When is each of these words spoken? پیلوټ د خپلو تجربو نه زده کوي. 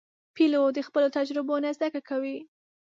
پیلوټ 0.35 0.69
د 0.75 0.79
خپلو 0.87 1.07
تجربو 1.17 1.55
نه 1.65 1.69
زده 1.77 1.89
کوي. 2.09 2.37